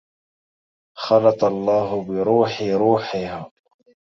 خلط 1.03 1.43
الله 1.43 2.03
بروحي 2.03 2.73
روحها 2.73 3.51